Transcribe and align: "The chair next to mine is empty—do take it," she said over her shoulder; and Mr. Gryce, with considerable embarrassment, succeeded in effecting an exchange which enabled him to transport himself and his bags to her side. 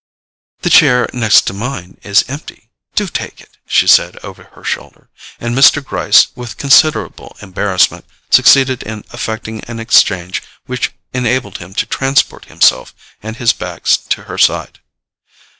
"The 0.63 0.71
chair 0.71 1.07
next 1.13 1.41
to 1.41 1.53
mine 1.53 1.99
is 2.01 2.25
empty—do 2.27 3.05
take 3.07 3.39
it," 3.39 3.59
she 3.67 3.85
said 3.85 4.17
over 4.25 4.45
her 4.55 4.63
shoulder; 4.63 5.09
and 5.39 5.55
Mr. 5.55 5.85
Gryce, 5.85 6.29
with 6.35 6.57
considerable 6.57 7.37
embarrassment, 7.39 8.05
succeeded 8.31 8.81
in 8.81 9.03
effecting 9.13 9.63
an 9.65 9.79
exchange 9.79 10.41
which 10.65 10.91
enabled 11.13 11.59
him 11.59 11.75
to 11.75 11.85
transport 11.85 12.45
himself 12.45 12.95
and 13.21 13.37
his 13.37 13.53
bags 13.53 13.95
to 13.95 14.23
her 14.23 14.39
side. 14.39 14.79